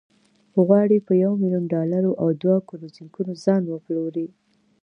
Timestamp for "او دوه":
2.21-2.57